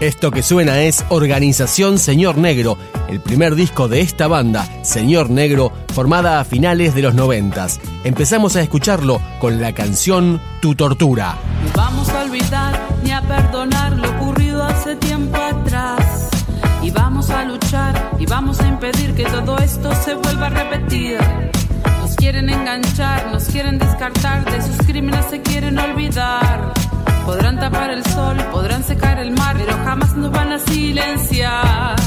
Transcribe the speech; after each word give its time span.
Esto 0.00 0.30
que 0.30 0.44
suena 0.44 0.82
es 0.82 1.04
Organización 1.08 1.98
Señor 1.98 2.38
Negro, 2.38 2.78
el 3.08 3.20
primer 3.20 3.56
disco 3.56 3.88
de 3.88 4.00
esta 4.00 4.28
banda, 4.28 4.68
Señor 4.84 5.28
Negro, 5.28 5.72
formada 5.92 6.38
a 6.38 6.44
finales 6.44 6.94
de 6.94 7.02
los 7.02 7.14
noventas. 7.16 7.80
Empezamos 8.04 8.54
a 8.54 8.62
escucharlo 8.62 9.20
con 9.40 9.60
la 9.60 9.72
canción 9.72 10.40
Tu 10.62 10.76
Tortura. 10.76 11.36
No 11.64 11.72
vamos 11.74 12.08
a 12.10 12.22
olvidar 12.22 12.80
ni 13.02 13.10
a 13.10 13.20
perdonar 13.22 13.96
lo 13.96 14.08
ocurrido 14.08 14.62
hace 14.62 14.94
tiempo 14.94 15.36
atrás. 15.36 16.30
Y 16.80 16.92
vamos 16.92 17.28
a 17.30 17.44
luchar 17.44 18.12
y 18.20 18.26
vamos 18.26 18.60
a 18.60 18.68
impedir 18.68 19.16
que 19.16 19.24
todo 19.24 19.58
esto 19.58 19.92
se 19.96 20.14
vuelva 20.14 20.46
a 20.46 20.50
repetir. 20.50 21.18
Nos 22.00 22.14
quieren 22.14 22.48
enganchar, 22.48 23.32
nos 23.32 23.46
quieren 23.46 23.80
descartar, 23.80 24.44
de 24.44 24.62
sus 24.62 24.76
crímenes 24.86 25.26
se 25.28 25.42
quieren 25.42 25.76
olvidar. 25.76 26.72
Podrán 27.26 27.58
tapar 27.58 27.90
el 27.90 28.02
sol, 28.06 28.38
silenciar. 30.68 31.97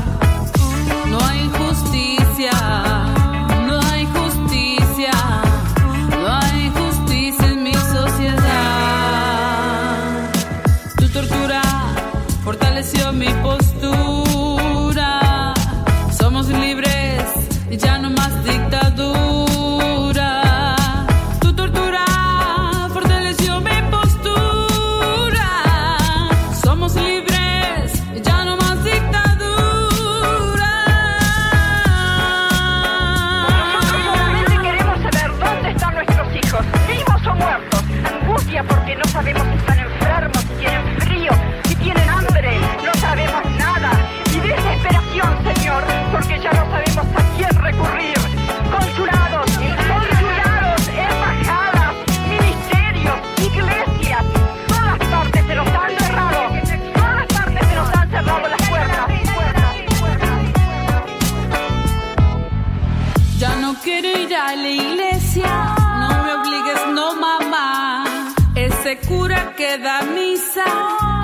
Da 69.78 70.02
misa 70.02 70.66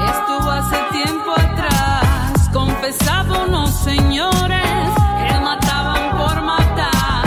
estuvo 0.10 0.50
hace 0.50 0.78
tiempo 0.92 1.32
atrás. 1.32 2.50
Confesaba 2.54 3.44
unos 3.46 3.70
señores 3.72 4.90
que 5.20 5.40
mataban 5.40 6.18
por 6.18 6.42
matar. 6.44 7.26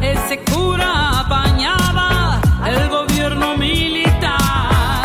Ese 0.00 0.38
cura 0.44 1.20
apañaba 1.20 2.40
el 2.66 2.88
gobierno 2.88 3.56
militar. 3.58 5.02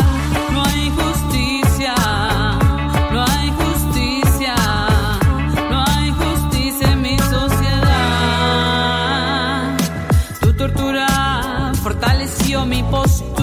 No 0.52 0.64
hay 0.64 0.90
justicia, 0.90 1.94
no 3.12 3.24
hay 3.24 3.50
justicia, 3.50 4.54
no 5.70 5.84
hay 5.86 6.10
justicia 6.12 6.92
en 6.92 7.02
mi 7.02 7.18
sociedad. 7.18 8.06
Tu 10.40 10.52
tortura 10.54 11.72
fortaleció 11.82 12.64
mi 12.64 12.82
postura. 12.84 13.37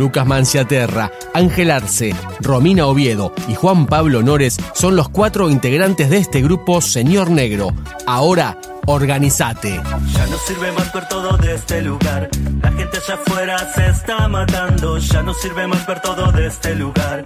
Lucas 0.00 0.26
Manciaterra, 0.26 1.12
Ángel 1.34 1.70
Arce, 1.70 2.14
Romina 2.40 2.86
Oviedo 2.86 3.34
y 3.48 3.54
Juan 3.54 3.84
Pablo 3.84 4.22
Nores 4.22 4.56
son 4.72 4.96
los 4.96 5.10
cuatro 5.10 5.50
integrantes 5.50 6.08
de 6.08 6.16
este 6.16 6.40
grupo 6.40 6.80
Señor 6.80 7.28
Negro. 7.30 7.74
Ahora, 8.06 8.56
organizate. 8.86 9.78
Ya 10.14 10.26
no 10.26 10.38
sirve 10.38 10.72
más 10.72 10.90
ver 10.90 11.06
todo 11.06 11.36
de 11.36 11.54
este 11.54 11.82
lugar. 11.82 12.30
La 12.62 12.72
gente 12.72 12.96
allá 12.96 13.14
afuera 13.14 13.72
se 13.74 13.88
está 13.88 14.26
matando. 14.26 14.96
Ya 14.96 15.22
no 15.22 15.34
sirve 15.34 15.66
más 15.66 15.86
ver 15.86 16.00
todo 16.00 16.32
de 16.32 16.46
este 16.46 16.74
lugar. 16.76 17.22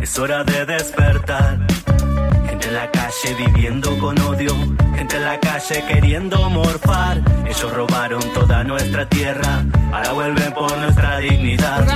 Es 0.00 0.18
hora 0.18 0.42
de 0.42 0.66
despertar. 0.66 1.64
Gente 2.66 2.78
en 2.78 2.84
la 2.84 2.90
calle 2.90 3.34
viviendo 3.38 3.98
con 3.98 4.18
odio. 4.22 4.52
Gente 4.96 5.16
en 5.16 5.24
la 5.24 5.38
calle 5.38 5.84
queriendo 5.86 6.50
morfar. 6.50 7.22
Ellos 7.46 7.72
robaron 7.72 8.20
toda 8.34 8.64
nuestra 8.64 9.08
tierra. 9.08 9.64
Ahora 9.92 10.12
vuelven 10.12 10.52
por 10.52 10.76
nuestra 10.78 11.18
dignidad. 11.18 11.86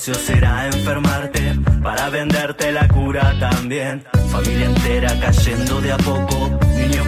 Será 0.00 0.66
enfermarte 0.66 1.54
para 1.82 2.08
venderte 2.08 2.72
la 2.72 2.88
cura 2.88 3.34
también. 3.38 4.02
Familia 4.32 4.66
entera 4.66 5.14
cayendo 5.20 5.80
de 5.82 5.92
a 5.92 5.98
poco, 5.98 6.58
niños 6.74 7.06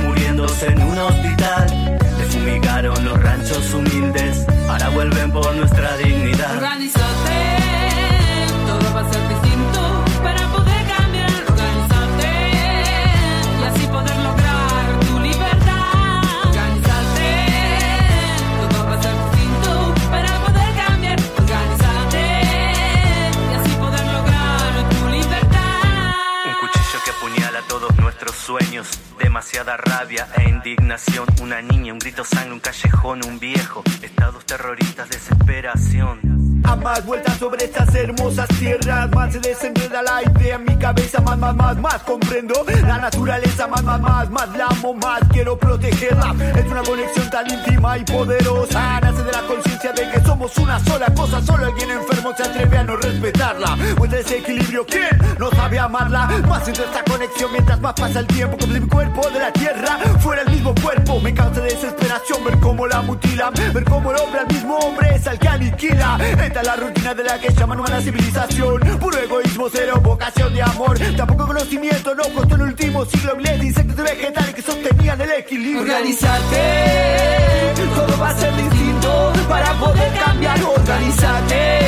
Demasiada 29.23 29.77
rabia 29.77 30.27
e 30.37 30.49
indignación. 30.49 31.27
Una 31.41 31.63
niña, 31.63 31.93
un 31.93 31.99
grito 32.01 32.25
sangre, 32.25 32.53
un 32.55 32.61
callejón, 32.61 33.25
un 33.25 33.39
viejo. 33.39 33.85
Estados 34.03 34.45
terroristas, 34.45 35.09
desesperación. 35.09 36.63
A 36.65 36.77
más 36.77 37.05
vueltas 37.05 37.39
sobre 37.39 37.65
estas 37.65 37.95
hermosas 37.95 38.49
tierras, 38.59 39.11
más 39.11 39.33
se 39.33 39.41
desenreda 39.41 40.03
la 40.03 40.23
idea 40.23 40.57
en 40.57 40.65
mi 40.65 40.77
cabeza, 40.77 41.21
más, 41.21 41.39
más, 41.39 41.55
más, 41.57 41.77
más 41.79 42.03
comprendo 42.03 42.65
la 42.87 42.99
naturaleza, 42.99 43.67
más, 43.67 43.83
más, 43.83 44.01
más, 44.01 44.31
más 44.31 44.49
la 44.57 44.67
amo, 44.67 44.95
más 44.95 45.21
quiero 45.33 45.59
protegerla. 45.59 46.35
Es 46.57 46.67
una 46.67 46.83
conexión 46.83 47.31
tan 47.31 47.51
íntima 47.51 47.99
y 47.99 48.05
poderosa, 48.05 49.01
nace 49.01 49.23
de 49.23 49.33
la 49.33 49.43
conciencia 49.43 49.93
de 49.93 50.11
que 50.11 50.21
somos 50.21 50.57
una 50.59 50.79
sola 50.81 51.07
cosa, 51.15 51.41
solo 51.43 51.67
alguien 51.67 51.91
enfermo 51.91 52.33
se 52.37 52.43
atreve 52.43 52.79
a 52.79 52.85
no 52.85 52.97
respetarla. 53.43 53.77
Pues 53.97 54.13
ese 54.13 54.39
equilibrio, 54.39 54.87
¿quién 54.87 55.19
no 55.39 55.51
sabe 55.51 55.79
amarla? 55.79 56.29
Más 56.49 56.67
entre 56.69 56.85
esta 56.85 57.03
conexión 57.05 57.53
mientras 57.53 57.81
más 57.81 57.95
pasa 57.95 58.21
el 58.21 58.27
tiempo, 58.27 58.57
si 58.61 58.67
mi 58.69 58.89
cuerpo 58.89 59.29
de 59.31 59.39
la 59.39 59.53
tierra 59.53 59.99
fuera 60.21 60.43
el 60.43 60.51
mismo 60.51 60.75
cuerpo. 60.83 61.21
Me 61.21 61.35
causa 61.35 61.61
desesperación 61.61 62.45
ver 62.45 62.59
cómo 62.61 62.87
la 62.87 63.03
mutilan, 63.03 63.53
ver 63.73 63.85
cómo 63.85 64.13
el 64.13 64.19
hombre 64.19 64.41
al 64.41 64.47
mismo 64.47 64.77
hombre 64.77 65.15
es 65.15 65.27
al 65.27 65.39
que 65.39 65.49
aniquila. 65.49 66.19
Esta 66.21 66.61
es 66.61 66.67
la 66.67 66.77
rutina 66.77 67.15
de 67.15 67.25
la 67.25 67.39
que 67.39 67.53
llaman 67.53 67.81
humana 67.81 68.01
civilización. 68.01 68.81
Puro 68.99 69.19
egoísmo, 69.19 69.69
cero 69.73 70.01
vocación 70.03 70.55
de 70.55 70.63
amor. 70.63 70.99
Tampoco 71.17 71.47
conocimiento, 71.47 72.15
no 72.15 72.23
costó 72.35 72.55
el 72.57 72.63
último 72.63 73.05
siglo 73.07 73.37
miles 73.37 73.59
de 73.59 73.67
insectos 73.67 73.99
y 73.99 74.03
vegetales 74.03 74.55
que 74.55 74.63
sostenían 74.63 75.21
el 75.21 75.33
equilibrio. 75.33 75.83
Organízate, 75.83 77.75
todo 77.95 78.19
va 78.19 78.31
a 78.31 78.39
ser 78.39 78.57
distinto 78.57 79.33
para 79.49 79.73
poder 79.75 80.13
cambiar. 80.19 80.53
Así 80.53 81.82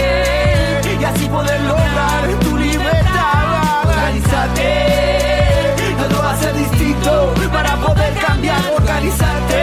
poder 1.34 1.60
lograr 1.62 2.22
tu 2.44 2.56
libertad. 2.56 3.88
Organízate, 3.88 4.70
todo 5.98 6.22
va 6.22 6.30
a 6.30 6.36
ser 6.36 6.54
distinto 6.54 7.34
para 7.52 7.76
poder 7.76 8.14
cambiar. 8.26 8.60
Organízate 8.76 9.53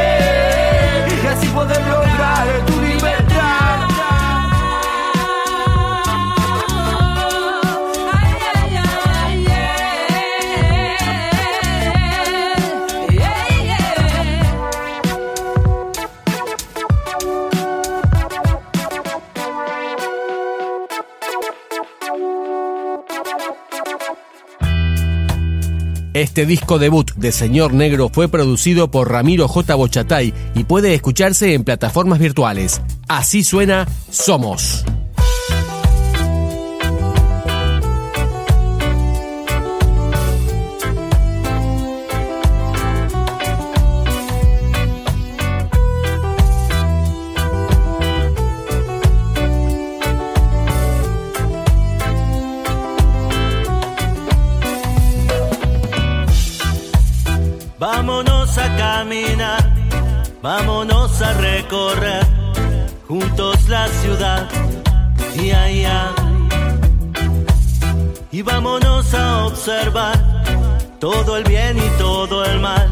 Este 26.22 26.46
disco 26.46 26.78
debut 26.78 27.12
de 27.16 27.32
Señor 27.32 27.74
Negro 27.74 28.12
fue 28.14 28.28
producido 28.28 28.92
por 28.92 29.10
Ramiro 29.10 29.48
J. 29.48 29.74
Bochatay 29.74 30.32
y 30.54 30.66
puede 30.66 30.94
escucharse 30.94 31.56
en 31.56 31.64
plataformas 31.64 32.20
virtuales. 32.20 32.80
Así 33.08 33.44
suena 33.44 33.88
Somos. 34.12 34.86
Recorrer 61.62 62.26
juntos 63.08 63.70
la 63.70 63.88
ciudad. 63.88 64.50
Y 65.36 65.52
allá. 65.52 66.12
Y 68.32 68.42
vámonos 68.42 69.14
a 69.14 69.46
observar 69.46 70.18
todo 71.00 71.38
el 71.38 71.44
bien 71.44 71.78
y 71.78 71.90
todo 71.98 72.44
el 72.46 72.60
mal 72.60 72.90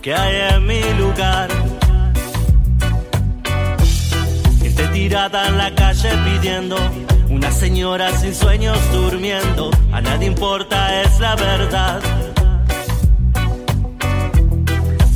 que 0.00 0.14
hay 0.14 0.54
en 0.54 0.66
mi 0.66 0.82
lugar. 0.94 1.48
Gente 4.60 4.88
tirada 4.88 5.48
en 5.48 5.58
la 5.58 5.74
calle 5.74 6.10
pidiendo, 6.24 6.76
una 7.28 7.50
señora 7.50 8.10
sin 8.12 8.34
sueños 8.34 8.78
durmiendo, 8.92 9.70
a 9.92 10.00
nadie 10.00 10.26
importa, 10.26 11.02
es 11.02 11.20
la 11.20 11.34
verdad. 11.36 12.00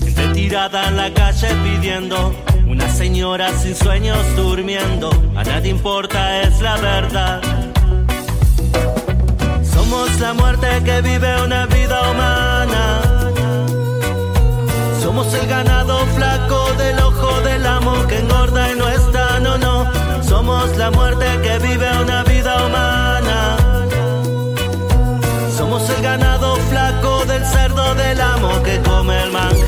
Gente 0.01 0.29
tirada 0.35 0.89
en 0.89 0.97
la 0.97 1.13
calle 1.13 1.49
pidiendo, 1.65 2.35
una 2.77 2.91
señora 2.91 3.49
sin 3.59 3.75
sueños 3.75 4.19
durmiendo, 4.37 5.09
a 5.35 5.43
nadie 5.45 5.71
importa, 5.71 6.43
es 6.43 6.61
la 6.61 6.77
verdad. 6.77 7.41
Somos 9.63 10.21
la 10.21 10.35
muerte 10.35 10.69
que 10.85 11.01
vive 11.01 11.43
una 11.43 11.65
vida 11.67 12.11
humana. 12.11 12.83
Somos 15.03 15.33
el 15.33 15.47
ganado 15.47 16.07
flaco 16.17 16.73
del 16.77 16.99
ojo 16.99 17.41
del 17.49 17.67
amo 17.67 18.07
que 18.09 18.19
engorda 18.19 18.73
y 18.73 18.75
no 18.77 18.89
está, 18.89 19.41
no, 19.41 19.57
no. 19.57 19.87
Somos 20.23 20.77
la 20.77 20.91
muerte 20.91 21.27
que 21.43 21.59
vive 21.59 21.89
una 22.03 22.25
vida 22.25 22.67
humana. 22.67 23.57
Somos 25.57 25.89
el 25.89 26.03
ganado 26.03 26.57
flaco 26.71 27.25
del 27.25 27.45
cerdo 27.47 27.95
del 27.95 28.21
amo 28.21 28.63
que 28.63 28.79
come 28.83 29.23
el 29.23 29.31
manjar. 29.33 29.66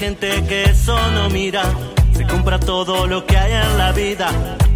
Gente 0.00 0.42
que 0.48 0.62
eso 0.62 0.96
no 1.12 1.28
mira, 1.28 1.62
se 2.16 2.26
compra 2.26 2.58
todo 2.58 3.06
lo 3.06 3.26
que 3.26 3.36
hay 3.36 3.52
en 3.52 3.76
la 3.76 3.92
vida, 3.92 4.30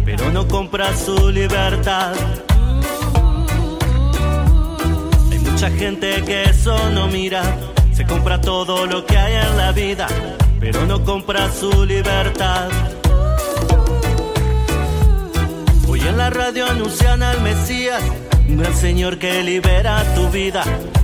pero 0.05 0.31
no 0.31 0.47
compra 0.47 0.95
su 0.95 1.31
libertad. 1.31 2.13
Hay 5.31 5.39
mucha 5.39 5.71
gente 5.71 6.21
que 6.23 6.43
eso 6.43 6.77
no 6.91 7.07
mira, 7.07 7.41
se 7.91 8.05
compra 8.05 8.39
todo 8.39 8.85
lo 8.85 9.03
que 9.07 9.17
hay 9.17 9.33
en 9.33 9.57
la 9.57 9.71
vida, 9.71 10.05
pero 10.59 10.85
no 10.85 11.03
compra 11.03 11.51
su 11.51 11.85
libertad. 11.85 12.69
Hoy 15.87 16.01
en 16.01 16.17
la 16.17 16.29
radio 16.29 16.67
anuncian 16.67 17.23
al 17.23 17.41
Mesías, 17.41 18.03
un 18.47 18.57
gran 18.57 18.75
señor 18.75 19.17
que 19.17 19.43
libera 19.43 20.03
tu 20.15 20.29
vida, 20.29 20.63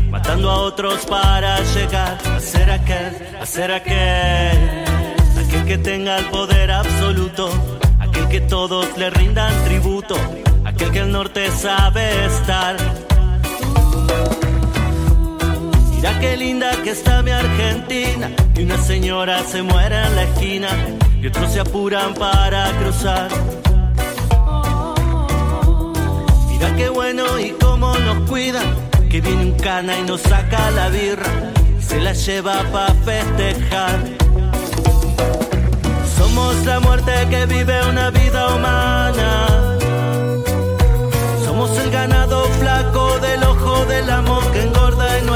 matando 0.09 0.49
a 0.49 0.57
otros 0.61 1.05
para 1.05 1.59
llegar 1.73 2.17
a 2.35 2.39
ser 2.39 2.69
aquel, 2.69 3.17
a 3.41 3.45
ser 3.45 3.71
aquel, 3.71 4.83
aquel 5.45 5.65
que 5.65 5.77
tenga 5.77 6.17
el 6.17 6.25
poder 6.25 6.71
absoluto, 6.71 7.49
aquel 7.99 8.27
que 8.27 8.41
todos 8.41 8.97
le 8.97 9.09
rindan 9.09 9.53
tributo, 9.65 10.15
aquel 10.65 10.91
que 10.91 10.99
el 10.99 11.11
norte 11.11 11.49
sabe 11.51 12.25
estar. 12.25 12.75
Mira 15.95 16.19
qué 16.19 16.37
linda 16.37 16.71
que 16.83 16.91
está 16.91 17.21
mi 17.21 17.31
Argentina, 17.31 18.29
y 18.55 18.63
una 18.63 18.77
señora 18.77 19.43
se 19.43 19.61
muere 19.61 20.03
en 20.05 20.15
la 20.15 20.23
esquina, 20.23 20.69
y 21.21 21.27
otros 21.27 21.51
se 21.51 21.59
apuran 21.59 22.13
para 22.13 22.71
cruzar. 22.79 23.29
Mira 26.61 26.75
qué 26.75 26.89
bueno 26.89 27.39
y 27.39 27.49
cómo 27.59 27.91
nos 27.97 28.29
cuidan, 28.29 28.63
que 29.09 29.19
viene 29.19 29.45
un 29.45 29.57
cana 29.57 29.97
y 29.97 30.03
nos 30.03 30.21
saca 30.21 30.69
la 30.69 30.89
birra, 30.89 31.25
se 31.79 31.99
la 31.99 32.13
lleva 32.13 32.61
pa' 32.71 32.93
festejar. 33.03 33.99
Somos 36.15 36.63
la 36.63 36.79
muerte 36.79 37.13
que 37.31 37.47
vive 37.47 37.89
una 37.89 38.11
vida 38.11 38.53
humana. 38.53 39.77
Somos 41.43 41.75
el 41.79 41.89
ganado 41.89 42.43
flaco 42.59 43.17
del 43.17 43.43
ojo 43.43 43.85
del 43.85 44.07
amo 44.11 44.39
que 44.53 44.61
engorda 44.61 45.17
y 45.17 45.25
no 45.25 45.35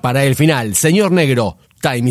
para 0.00 0.24
el 0.24 0.34
final, 0.36 0.74
señor 0.74 1.12
negro, 1.12 1.56
time 1.80 2.08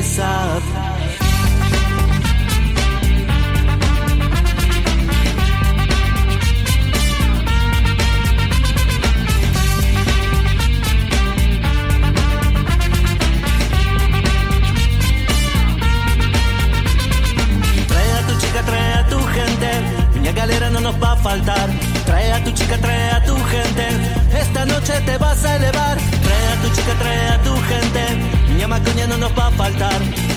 is 0.00 0.18
up. 0.18 0.81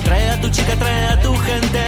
Trae 0.04 0.30
a 0.30 0.42
tu 0.42 0.50
chica, 0.50 0.76
trae 0.76 1.06
a 1.08 1.20
tu 1.22 1.36
gente. 1.36 1.82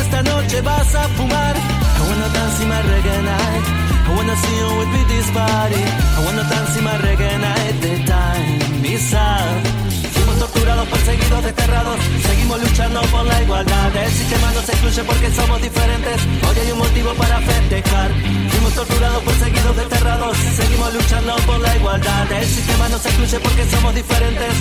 Esta 0.00 0.22
noche 0.22 0.60
vas 0.62 0.94
a 0.94 1.08
fumar. 1.16 1.54
I 1.56 2.00
wanna 2.08 2.28
dance 2.32 2.62
in 2.62 2.68
my 2.68 2.80
reggae 2.82 3.22
night. 3.22 3.64
I 4.06 4.14
wanna 4.16 4.36
see 4.36 4.56
you 4.58 4.78
with 4.78 4.90
me 4.94 5.02
this 5.04 5.30
party. 5.30 5.82
I 6.16 6.24
wanna 6.24 6.44
dance 6.44 6.76
in 6.78 6.84
my 6.84 6.96
reggae 6.98 7.38
night. 7.40 7.74
The 7.80 7.94
time 8.04 8.84
is 8.84 9.14
up. 9.14 9.84
Fuimos 10.14 10.38
torturados, 10.38 10.86
perseguidos, 10.88 11.42
desterrados. 11.44 11.98
Seguimos 12.26 12.62
luchando 12.62 13.00
por 13.12 13.24
la 13.24 13.42
igualdad. 13.42 13.96
El 13.96 14.12
sistema 14.12 14.52
nos 14.52 14.68
excluye 14.68 15.02
porque 15.04 15.30
somos 15.32 15.62
diferentes. 15.62 16.18
Hoy 16.48 16.56
hay 16.60 16.72
un 16.72 16.78
motivo 16.78 17.14
para 17.14 17.40
festejar. 17.40 18.10
Fuimos 18.50 18.74
torturados, 18.74 19.22
perseguidos, 19.22 19.76
desterrados. 19.76 20.36
Seguimos 20.56 20.94
luchando 20.94 21.36
por 21.46 21.60
la 21.60 21.76
igualdad. 21.76 22.32
El 22.32 22.46
sistema 22.46 22.88
nos 22.88 23.04
excluye 23.04 23.38
porque 23.40 23.64
somos 23.70 23.94
diferentes. 23.94 24.54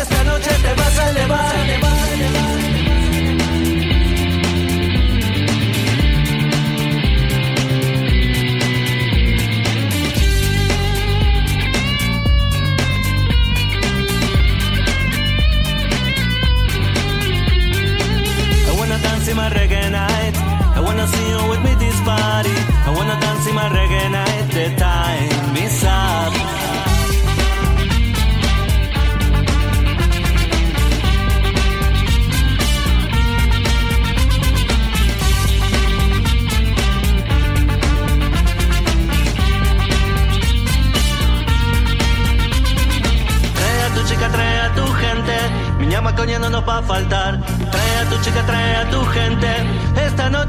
Esta 0.00 0.24
noche 0.24 0.50
te 0.62 0.74
vas 0.74 0.89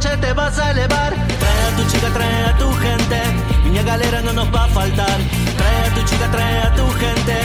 noche 0.01 0.17
te 0.17 0.33
vas 0.33 0.57
a 0.57 0.71
elevar. 0.71 1.13
Trae 1.13 1.61
a 1.67 1.75
tu 1.75 1.83
chica, 1.91 2.07
trae 2.13 2.45
a 2.45 2.57
tu 2.57 2.71
gente. 2.73 3.19
Miña 3.63 3.83
galera 3.83 4.21
no 4.21 4.33
nos 4.33 4.49
va 4.53 4.63
a 4.65 4.67
faltar. 4.67 5.17
Trae 5.57 5.77
a 5.85 5.93
tu 5.93 6.01
chica, 6.09 6.27
trae 6.31 6.59
a 6.59 6.73
tu 6.75 6.85
gente. 6.99 7.37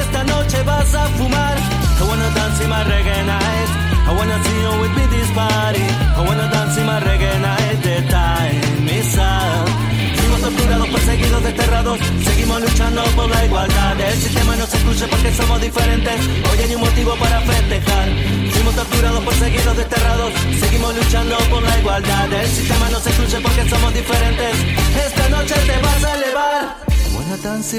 Esta 0.00 0.24
noche 0.24 0.62
vas 0.62 0.94
a 0.94 1.06
fumar. 1.16 1.56
I 2.00 2.02
wanna 2.08 2.30
dance 2.34 2.64
in 2.64 2.70
my 2.70 2.82
reggae 2.84 3.24
night. 3.26 3.70
I 4.08 4.12
wanna 4.16 4.38
see 4.44 4.60
you 4.62 4.80
with 4.80 4.94
me 4.96 5.06
this 5.14 5.30
party. 5.32 5.84
I 6.16 6.20
wanna 6.26 6.48
dance 6.50 6.78
in 6.78 6.86
my 6.86 7.00
reggae 7.00 7.40
night. 7.40 7.82
The 7.82 7.96
time 8.08 8.88
is 8.88 9.18
up. 9.18 9.87
Torturados, 10.48 10.88
perseguidos, 10.88 11.42
desterrados. 11.42 11.98
Seguimos 12.24 12.60
luchando 12.62 13.04
por 13.14 13.28
la 13.28 13.44
igualdad. 13.44 14.00
El 14.00 14.18
sistema 14.18 14.56
nos 14.56 14.72
excluye 14.72 15.06
porque 15.08 15.34
somos 15.34 15.60
diferentes. 15.60 16.20
Hoy 16.50 16.58
hay 16.64 16.74
un 16.74 16.80
motivo 16.80 17.14
para 17.16 17.40
festejar. 17.42 18.08
Fuimos 18.52 18.74
torturados, 18.74 19.24
perseguidos, 19.26 19.76
desterrados. 19.76 20.32
Seguimos 20.58 20.96
luchando 20.96 21.36
por 21.50 21.62
la 21.62 21.78
igualdad. 21.78 22.32
El 22.32 22.48
sistema 22.48 22.88
nos 22.88 23.06
excluye 23.06 23.40
porque 23.42 23.68
somos 23.68 23.92
diferentes. 23.92 24.56
Esta 25.06 25.28
noche 25.28 25.54
te 25.54 25.82
vas 25.82 26.04
a 26.04 26.14
elevar. 26.14 26.76
Buena 27.12 27.36
dance 27.42 27.78